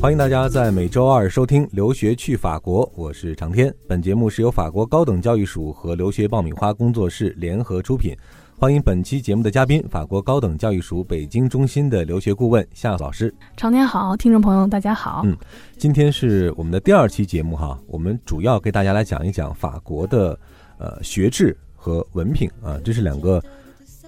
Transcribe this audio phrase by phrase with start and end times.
[0.00, 3.72] 欢迎大家在每周二收听《留学去法国》，我是长天。
[3.86, 8.16] 本节目是由法国高等教育署和留学爆米花工作室联合出品。
[8.58, 13.32] 欢迎本期节目的嘉宾，法国高等教育署北京中心的留学顾问夏老师。
[13.58, 15.20] 长天好，听众朋友大家好。
[15.26, 15.36] 嗯，
[15.76, 20.38] 今天是我们的第二期节目哈，我们主要给大家来讲一讲法国的
[20.78, 23.42] 呃学制和文凭啊，这是两个。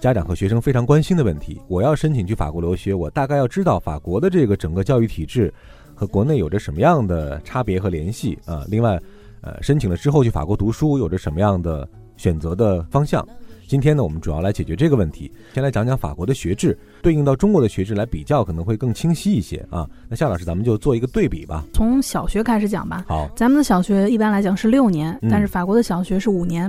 [0.00, 5.54] 家长和学生非常关心的问题：我要申请去法国留学，我大概要知道法国的这个整个教育体制
[6.02, 8.64] 和国内有着什么样的差别和联系啊？
[8.66, 9.00] 另外，
[9.40, 13.24] 呃，申请了之后去法国读书有着什么样的选择的方向？
[13.68, 15.30] 今天呢，我们主要来解决这个问题。
[15.54, 19.88] 先来讲讲法国的学制，对应到中国的学制来比较，可能会更清晰一些啊。
[20.08, 21.64] 那夏老师，咱们就做一个对比吧。
[21.72, 23.04] 从小学开始讲吧。
[23.06, 26.68] 好，咱们的小学一般来讲是六年，但是法国的小学是五年。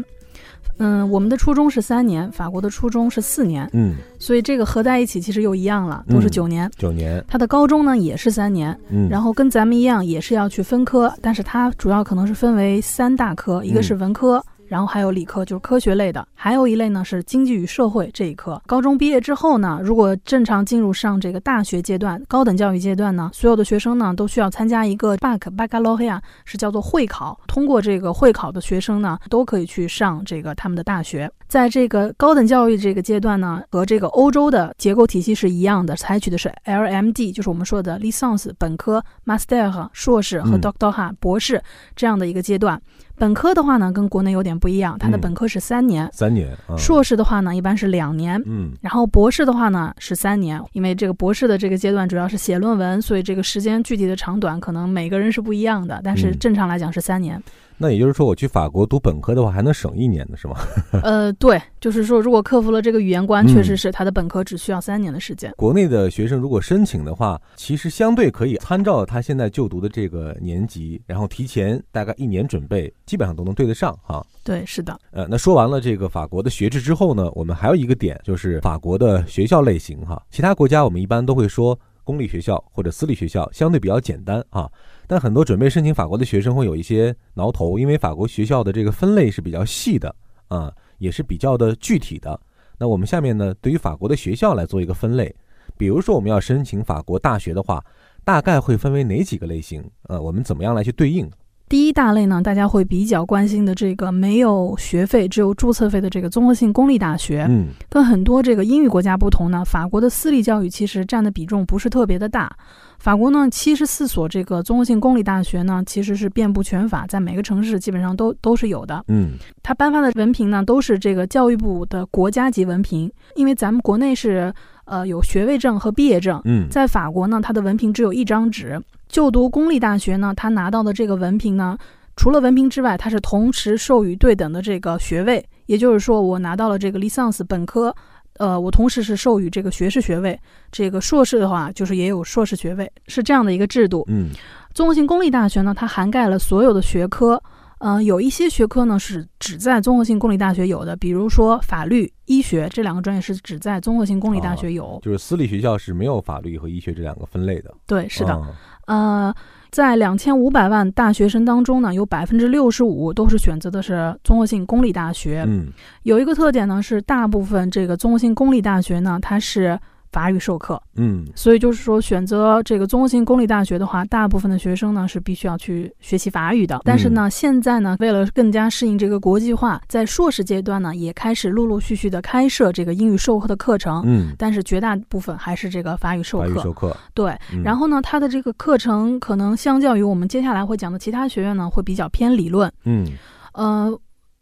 [0.77, 6.69] 嗯，我们的初中是三年，法国的初中是四年，嗯，所以这个合在一起其实又一样了，都是九年。
[6.77, 14.43] 九年，它的高中呢也是三年，嗯，然后跟咱们一样也是要去分科，但是它主要可能是分为三大科，一个是文科。
[14.73, 18.59] 然后还有理科，就是科学类的；还有一类呢是经济与社会这一科。
[18.65, 27.39] 高中毕业之后呢，如果正常进入上这个大学阶段、高等教育阶段呢，所有的学生呢都需要参加一个 bac bacalaoia，是叫做会考。
[27.45, 31.31] 通过这个会考的学生呢，都可以去上这个他们的大学。
[31.53, 41.61] 在这个高等教育这个阶段呢，和这个欧洲的结构体系是一样的，采取的是 LMD，就是我们说的 licence 本科、master 硕士和 doctor 博士
[41.95, 42.81] 这样的一个阶段。
[43.15, 46.49] 本科的话呢，跟国内有点不一样，它的本科是三年，三年。
[46.75, 48.71] 硕士的话呢，一般是两年，嗯。
[48.81, 57.39] 然后博士的话呢是三年，因为这个博士的这个阶段主要是写论文，所以这个时间具体的长短可能每个人是不一样的，但是正常来讲是三年。
[57.83, 60.55] 那也就是说，我去法国读本科的话，还能省一年的是吗？
[61.03, 65.51] 呃，对，就是说，如果克服了这个语言关，确实是他的本科只需要三年的时间。
[65.57, 74.25] 国内的学生如果申请的话，其实相对可以参照他现在就读的这个年级，然后提前大概一年准备，基本上都能对得上哈。
[74.45, 74.97] 对，是的。
[75.11, 80.21] 呃，那说完了这个法国的学制之后呢，我们还有一个点就是法国的学校类型哈。
[80.31, 84.69] 其他国家我们一般都会说公立学校或者私立学校相对比较简单啊。
[85.13, 90.15] 那很多准备申请法国的学生会有一些挠头，因为法国学校的这个分类是比较细的，
[90.47, 92.39] 啊，也是比较的具体的。
[92.79, 95.35] 那我们下面呢，对于法国的学校来做一个分类，
[95.77, 97.85] 比如说我们要申请法国大学的话，
[98.23, 99.87] 大概会分为哪几个类型？
[100.07, 101.29] 呃，我们怎么样来去对应？
[101.73, 107.47] 第一大类呢，大家会比较关心的这个没有学费、只有注册费的这个综合性公立大学。
[107.49, 112.55] 嗯，跟很多这个英语国家不同呢，法国的私立教育其实占的比重不是特别的大。
[112.99, 119.03] 法国呢，七十四所这个综合性公立大学呢，其实是遍布全法，在每个城市基本上都都是有的。
[119.07, 119.31] 嗯，
[119.63, 124.53] 它颁发的文凭呢，都是这个教育部的国家级文凭，因为咱们国内是
[124.85, 126.39] 呃有学位证和毕业证。
[126.45, 128.79] 嗯，在法国呢，它的文凭只有一张纸。
[129.13, 131.77] 就读公立大学呢，他拿到的这个文凭呢，
[132.15, 135.45] 除了文凭之外，他是同时授予对等的这个学位。
[135.67, 137.95] 也就是说，我拿到了这个 license 本科，
[138.39, 140.37] 呃，我同时是授予这个学士学位。
[140.71, 144.03] 这个硕士的话，就是也有硕士学位，是这样的一个制度。
[144.07, 144.31] 嗯，
[144.73, 147.39] 综合性公立大学呢，它涵盖了所有的学科。
[147.83, 154.97] 嗯，有一些学科呢是只在综合性公立大学有的，比如说法律、医学这两个专业是只在综合性公立大学有。
[155.03, 157.73] 就是私立学校是没有法律和医学这两个分类的。
[157.85, 158.41] 对，是的。
[158.87, 159.35] 呃，
[159.69, 165.43] 在两千五百万大学生当中呢，有百分之六十五都是选择的是综合性公立大学。
[165.45, 165.67] 嗯，
[166.03, 169.77] 有一个特点呢，是大部分这个综合性公立大学呢，它是。
[170.13, 176.79] 法语授课，嗯，所以就是说，选择这个综合性公立大学的话，大部分的学生呢是必须要去学习法语的。
[176.85, 186.45] 但是呢，现在呢，为了更加适应这个国际化，在硕士阶段呢，也开始陆陆续续的开设这个英语授课的课程，嗯，但是绝大部分还是这个法语授课。
[186.45, 187.35] 法语授课，对。
[187.63, 192.71] 然后呢，它的这个课程可能相较于我们接下来会讲的其他学院呢，会比较偏理论。
[192.85, 193.07] 嗯，
[193.53, 193.99] 呃，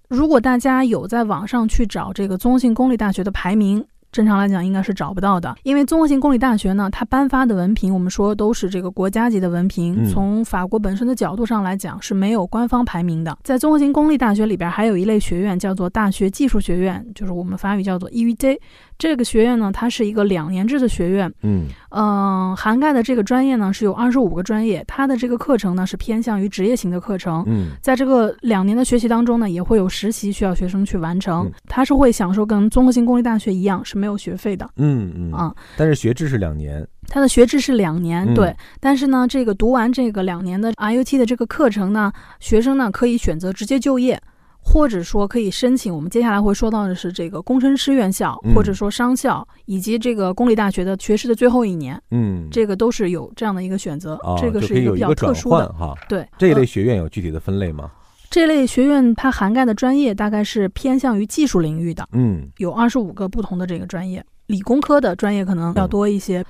[0.10, 3.82] 如果大家有在网上去找这个综合性公立大学的排名。
[4.12, 10.06] 正常来讲应该是找不到的，因为综合性公立大学呢，它颁发的文凭，我们说都是这个国家级的文凭。
[10.10, 13.38] 从法国本身的角度上来讲，是没有官方排名的。
[13.44, 18.58] 在综合性公立大学里边，还有一类学院叫做大学技术学院，就是我们法语叫做 EUD。
[19.02, 21.66] 这个学院呢，它是一个两年制的学院，嗯。
[21.90, 44.22] 嗯，涵盖的这个专业呢是有二十五个专业，它的这个课程呢是偏向于职业型的课程，嗯，在这个两年的学习当中呢，也会有实习需要学生去完成，它是会享受跟综合性公立大学一样是没有学费的，嗯嗯啊，但是学制是两年，它的学制是两年，对，但是呢，这个读完这个两年的 IUT 的这个课程呢，学生呢可以选择直接就业。
[44.64, 54.14] 或者说可以申请，我们接下来会说到的是这个工程师院校，嗯或者说商校，以及这个公立大学的学士的最后一年，嗯，这个都是有这样的一个选择。
[54.24, 55.68] 哦，这个是一个比较特殊的。
[55.74, 55.94] 哈。
[56.08, 57.92] 对，这一类呃学院有具体的分类吗？
[58.30, 66.46] 这类学院它涵盖的专业大概是偏向于技术领域的，嗯，有二十五个不同的这个专业，理工科的专业可能要多一些。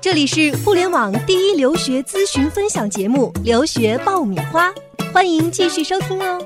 [0.00, 4.68] 这里是互联网第一留学咨询分享节目《留学爆米花》，
[5.14, 6.38] 欢迎继续收听哦。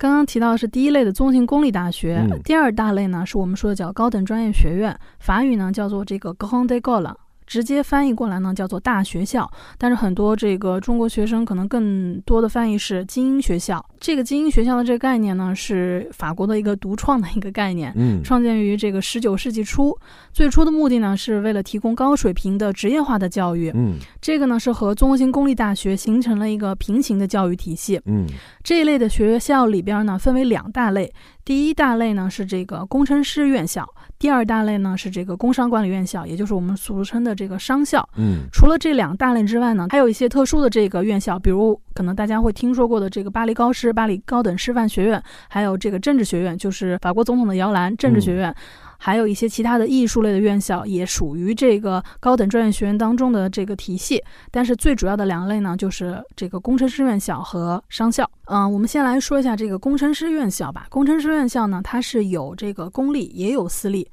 [0.00, 7.14] 刚刚提到的是第一类的综合性公立大学，嗯第二大类呢是我们说的叫高等专业学院，法语呢叫做这个 Grande École。
[7.46, 13.84] 直接翻译过来呢，叫做大学校，但是很多这个中国学生可能更多的翻译是精英学校。
[14.00, 19.94] 这个精英学校的这个概念呢，是法国的一个独创的一个概念，嗯，创建于这个十九世纪初。
[20.32, 23.70] 最初的目的呢，是为了提供高水平的职业化的教育。
[23.74, 28.00] 嗯这个呢，是和综合性公立大学形成了一个平行的教育体系。
[28.06, 28.26] 嗯
[28.64, 31.12] 这一类的学校里边呢，分为两大类。
[31.44, 33.86] 第一大类呢是这个工程师院校，
[34.18, 38.08] 第二大类呢是这个工商管理院校，也就是我们俗称的这个商校。
[38.16, 48.54] 嗯除了这两大类之外呢，还有一些特殊的这个院校，比如可能大家会听说过的这个巴黎高师、巴黎高等师范学院，还有这个政治学院，就是法国总统的摇篮政治学院。
[49.02, 58.30] 还有一些其他的艺术类的院校也属于这个高等专业学院当中的这个体系，但是最主要的两类呢，就是这个工程师院校和商校。
[58.44, 60.86] 嗯、我们先来说一下这个工程师院校吧。
[60.90, 64.06] 工程师院校呢，它是有这个公立也有私立。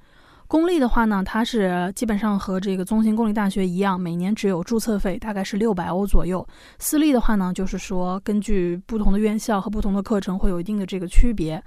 [0.47, 6.47] 公立的话呢，它是基本上和这个中心公立大学一样，每年只有注册费，大概是六百欧左右。
[6.79, 11.61] 私立的话呢，就是说根据不同的院校和不同的课程会有一定的这个区别。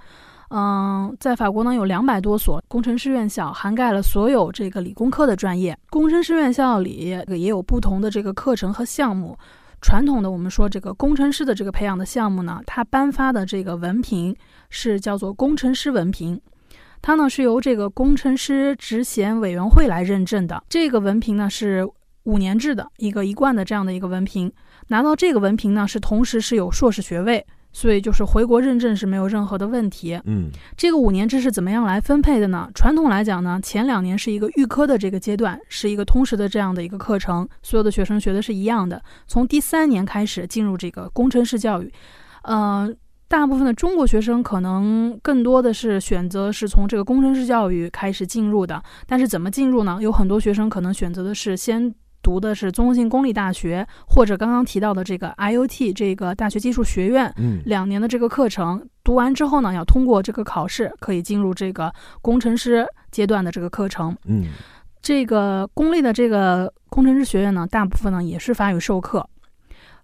[0.49, 5.77] 嗯，在法国呢有两百多所工程师院校，涵盖了所有这个理工科的专业。
[5.89, 9.37] 工程师院校里也有不同的这个课程和项目。
[9.79, 14.35] 传统的我们说这个工程师的这个培养的项目呢，它颁发的这个文凭
[14.69, 16.39] 是叫做工程师文凭。
[17.01, 20.63] 它呢是由这个工程师职衔委员会来认证的。
[20.69, 21.87] 这个文凭呢是
[22.23, 24.51] 五年制的一个一贯的这样的一个文凭。
[24.87, 30.19] 拿到这个文凭呢，是同时是有硕士学位，所以就是回国认证是没有任何的问题。
[30.25, 32.69] 嗯这个五年制是怎么样来分配的呢？
[32.75, 39.01] 传统来讲呢，前两年是一个预科的这个阶段，是一个通识的这样的一个课程，所有的学生学的是一样的。
[39.25, 41.91] 从第三年开始进入这个工程师教育，
[42.43, 42.93] 呃。
[43.31, 49.97] 大部分的中国学生可能更多的是选择是从这个工程师教育开始进入的，但是怎么进入呢？
[50.01, 61.89] 有很多学生可能选择的是先读的是综合性公立大学，或者刚刚提到的这个 IOT 这个大学技术学院，嗯两年的这个课程，读完之后呢，要通过这个考试，可以进入这个
[62.21, 64.13] 工程师阶段的这个课程。
[64.25, 64.47] 嗯
[65.01, 69.25] 这个公立的这个工程师学院呢，大部分呢也是法语授课。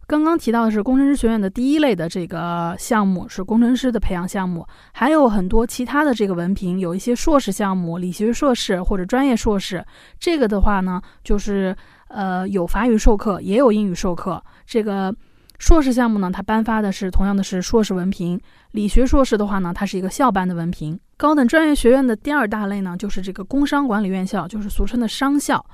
[0.07, 9.85] 刚刚提到的是工程师学院的第一类的这个项目是工程师的培养项目，还有很多其他的这个文凭，有一些硕士项目、理学硕士或者专业硕士。
[10.17, 11.75] 这个的话呢，就是
[12.07, 14.41] 呃有法语授课，也有英语授课。
[14.65, 15.13] 这个
[15.59, 18.39] 硕士项目呢，它颁发的是同样的是硕士文凭；
[18.71, 20.97] 理学硕士的话呢，它是一个校办的文凭。
[21.17, 25.65] 高等专业学院的第二大类呢，就是这个工商管理院校，就是俗称的商校。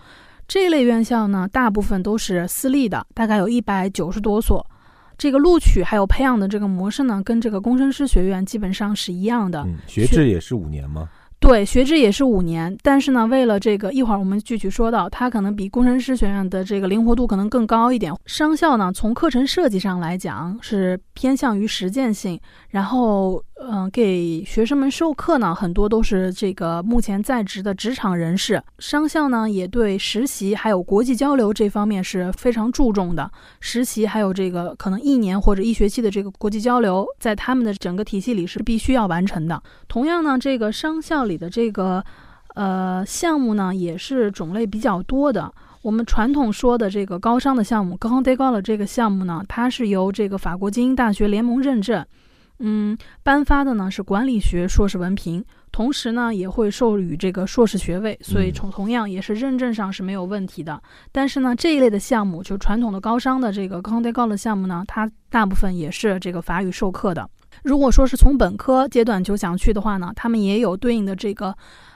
[0.54, 4.64] 这一类院校呢，大部分都是私立的，大概有一百九十多所。
[5.18, 9.64] 这个录取还有培养的这个模式呢，跟这个工程师学院基本上是一样的。
[9.64, 11.10] 嗯，学制也是五年吗？
[11.40, 18.14] 对，学制也是五年，但是呢，为了这个，一会儿我们具体说到，它可能比工程师学院的这个灵活度可能更高一点。
[18.28, 28.62] 商校呢，从课程设计上来讲是偏向于实践性，然后，嗯、给学生们授课呢，很多都是这个目前在职的职场人士。
[28.80, 33.30] 商校呢，也对实习还有国际交流这方面是非常注重的。
[33.60, 39.62] 实习还有这个可能一年或者一学期的这个国际交流，在他们的整个体系里是必须要完成的。
[39.88, 42.04] 同样呢，这个商校里的这个
[42.56, 45.52] 呃项目呢，也是种类比较多的。
[45.82, 52.06] 我们传统说的这个高商的项目 g r a n d é c o l 这个项目呢，它是由这个法国精英大学联盟认证，
[52.66, 60.82] 嗯，颁发的呢是管理学硕士文凭，同时呢也会授予这个硕士学位，所以嗯从同样也是认证上是没有问题的。
[61.12, 67.30] 但是呢，这一类的项目，就传统的高商的这个 g o l 的项目呢，它大部分也是这个法语授课的。
[67.64, 71.54] 如果说是从本科阶段就想去的话呢，他们也有对应的这个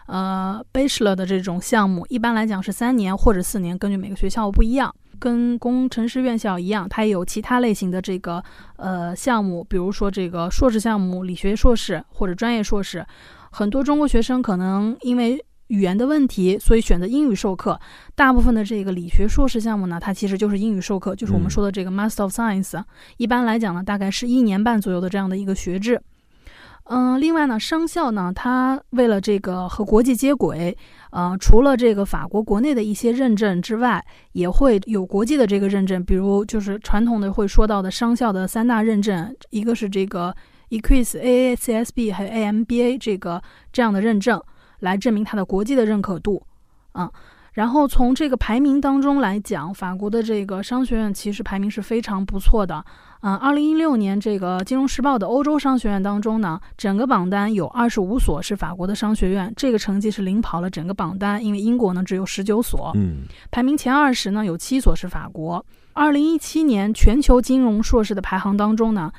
[0.07, 4.93] 呃 bachelor 的这种项目，一般来讲是三年或者四年，根据每个学校不一样。
[5.19, 8.43] 跟工程师院校一样，它也有其他类型的这个
[8.77, 13.05] 呃项目，比如说这个硕士项目、理学硕士或者专业硕士。
[13.51, 17.79] 很多中国学生可能因为语言的问题，所以选择英语授课。
[18.15, 22.81] 大部分的这个理学硕士项目呢，它其实就是英语授课，就是我们说的这个 Master of Science。
[23.17, 26.01] 一般来讲呢，大概是一年半左右的这样的一个学制。
[26.89, 30.75] 嗯，另外呢，商校呢，它为了这个和国际接轨，
[31.11, 34.01] 呃，除了这个法国国内的一些认证之外，
[34.31, 40.33] 也会有国际的这个认证，比如就是传统的会说到的商校的三大认证，一个是这个
[40.69, 41.19] EQUIS、
[41.57, 43.41] AACSB 还有 AMBA 这个
[43.73, 44.41] 这样的认证，
[44.79, 46.41] 来证明它的国际的认可度，
[46.93, 47.11] 啊。
[47.53, 52.85] 然后从这个排名当中来讲，法国的这个商学院其实排名是非常不错的。
[53.21, 62.91] 啊，二零一六年这个《金融时报》的欧洲商学院当中呢，整个榜单有二十五所是法国的商学院，这个成绩是领跑了整个榜单，因为英国呢只有十九所。
[62.95, 65.65] 嗯，排名前二十呢有七所是法国。
[65.93, 69.11] 二零一七年全球金融硕士的排行当中呢。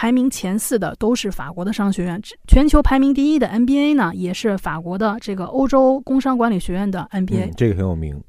[0.00, 8.22] 排名前四的都是法国的商学院，全球排名第一的 NBA 呢，也是法国的这个欧洲工商管理学院的 NBA，这个很有名。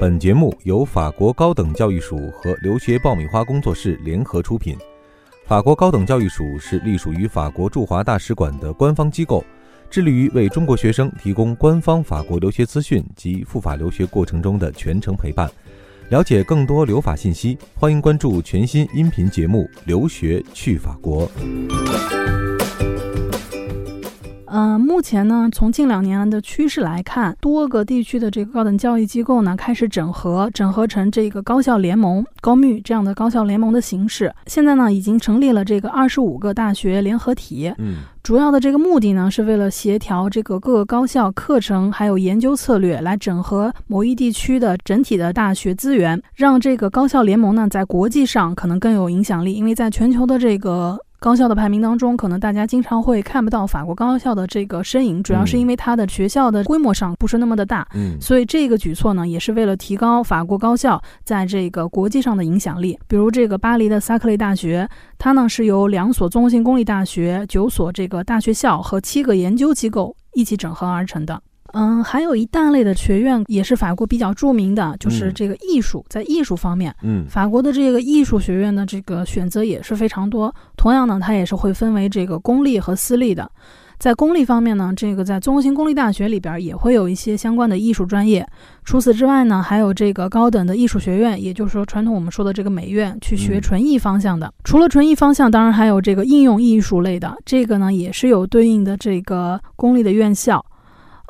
[0.00, 4.76] 本节目由法国高等教育署和留学爆米花工作室联合出品。
[5.44, 9.44] 法国高等教育署是隶属于法国驻华大使馆的官方机构，
[9.90, 15.50] 致力于为中国学生提供官方法国留学资讯及赴法留学过程中的全程陪伴。
[16.10, 21.28] 了解更多留法信息，欢迎关注全新音频节目《留学去法国》。
[24.50, 34.34] 嗯，目前呢，从近两年的趋势来看，多个地区的这个高等教育机构呢开始整合，整合成这个高校联盟、高密这样的高校联盟的形式。
[34.46, 37.72] 现在呢，已经成立了这个二十五个大学联合体。
[37.78, 49.52] 嗯，主要的这个目的呢，是为了协调这个各个高校课程还有研究策略，来整合某一地区的整体的大学资源，让这个高校联盟呢在国际上可能更有影响力。
[49.52, 57.84] 因为在全球的这个高校的排名当中，可能大家经常会看不到法国高校的这个身影，主要是因为它的学校的规模上不是那么的大。
[57.94, 62.96] 嗯，所以这个举措呢，也是为了提高法国高校在这个国际上的影响力。
[63.08, 71.42] 比如这个巴黎的萨克雷大学，它呢是由两所综合性公立大学、九所这个大学校和七个研究机构一起整合而成的。
[71.72, 80.54] 嗯，还有一大类的学院也是法国比较著名的，就是这个艺术，在艺术方面，嗯，法国的这个艺术学院的这个选择也是非常多。
[80.76, 83.50] 同样呢，它也是会分为这个公立和私立的。
[83.98, 88.46] 在公立方面呢，这个在综合性公立大学里边也会有一些相关的艺术专业。
[88.84, 94.54] 除此之外呢，还有这个高等的艺术学院，也就是说传统我们说的这个美院，去学纯艺方向的。
[94.62, 100.64] 除了纯艺方向，当然还有这个应用艺术类的，这个呢也是有对应的这个公立的院校。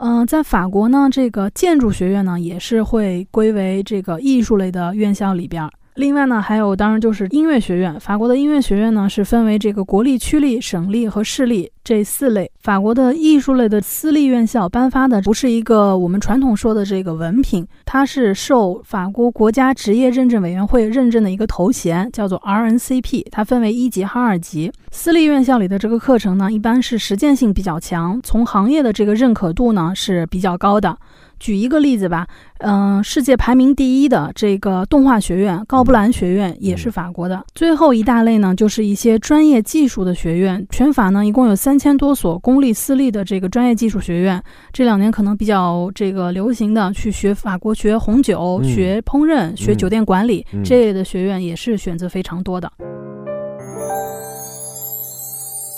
[0.00, 5.68] 嗯，在法国呢，这个建筑学院呢也是会归为这个艺术类的院校里边。
[5.94, 7.98] 另外呢，还有当然就是音乐学院。
[7.98, 12.50] 法国的音乐学院呢是分为这个国立、区立、省立和市立这四类。
[12.60, 23.28] 法国的艺术类的私立院校颁发的不是一个我们传统说的这个文凭，它是受法国国家职业认证委员会认证的一个头衔，叫做 RNCP。
[23.30, 24.70] 它分为一级和二级。
[24.90, 30.94] 私立院校里的这个课程呢，一般是实践性比较强，从行业的这个认可度呢是比较高的。
[31.38, 32.26] 举一个例子吧，
[32.58, 37.44] 嗯，世界排名第一的这个动画学院高布兰学院也是法国的。
[37.54, 40.66] 最后一大类呢，就是一些专业技术的学院。
[40.68, 44.42] 全法呢，一共有三千多所公立、私立的这个专业技术学院。
[44.72, 52.70] 这两年可能比较这个流行的，去学法国学红酒、学烹饪、学酒店管理这类的学院，也是选择非常多的。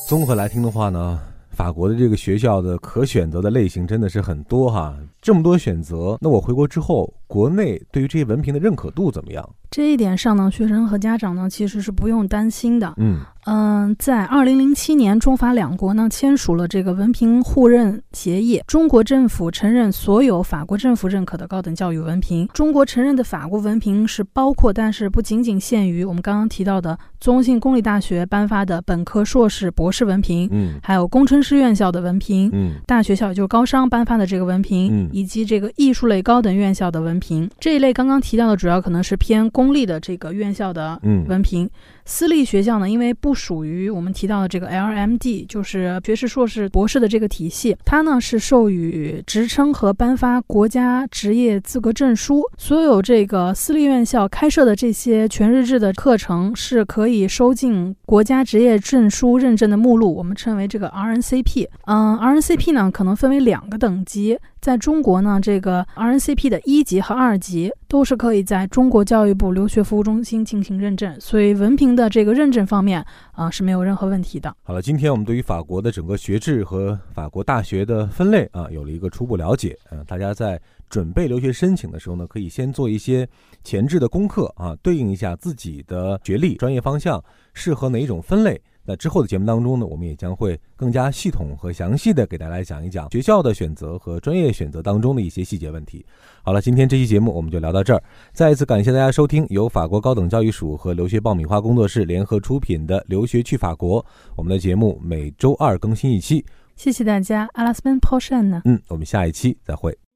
[0.09, 1.21] 综合来听的话呢？
[1.51, 9.47] 法国的这个学校的可选择的类型真的是很多哈，这么多选择，那我回国之后，国内对于这些文凭的认可度怎么样？
[9.71, 12.95] 这一点上呢，学生和家长呢其实是不用担心的。
[12.97, 22.47] 嗯嗯，在二零零七年，中法两国呢签署了这个文凭互认协议，中国政府承认所有法国政府认可的高等教育文凭。
[22.49, 37.51] 中国承认的法国文凭是包括，但是不仅仅限于我们刚刚提到的综合性公立大学颁发的本科、硕士、博士文凭，嗯，还有工程师院校的文凭，嗯，大学校就是高商颁发的这个文凭，嗯，以及这个艺术类高等院校的文凭。
[37.59, 39.41] 这一类刚刚提到的主要可能是偏。
[39.53, 41.69] 公立的这个院校的文凭，
[42.05, 52.43] 私立学校呢，因为不不属于我们提到的这个 LMD，就是学士、硕士、博士的这个体系，它呢是授予职称和颁发国家职业资格证书。
[52.59, 61.69] 所有这个私立院校开设的这些全日制的课程是可以收进国家职业证书认证的目录，我们称为这个 RNCP。
[61.87, 64.37] 嗯，RNCP 呢可能分为两个等级。
[64.61, 74.55] 在中国呢，这个 RNCP 的一级和二级都是可以在中国教育部留学服务中心进行认证，所以文凭的这个认证方面啊是没有任何问题的。
[74.63, 79.75] 好了，今天我们对于法国的整个学制和法国大学的分类啊有了一个初步了解。
[79.91, 83.27] 嗯，大家在准备留学申请的时候呢，可以先做一些
[83.65, 87.23] 前置的功课啊，对应一下自己的学历、专业方向
[87.55, 88.61] 适合哪一种分类。
[88.91, 96.05] 那之后的节目当中呢，我们也将会更加系统和详细的给大家讲一讲学校的选择和专业选择当中的一些细节问题。
[96.43, 104.03] 好了，今天这期节目我们就聊到这儿，再一次感谢大家收听由法国高等教育署和留学爆米花工作室联合出品的《留学去法国》，
[104.35, 106.45] 我们的节目每周二更新一期。
[106.75, 108.63] 谢谢大家，阿拉斯本 p o 呢？
[108.65, 110.10] 嗯，我们下一期再会。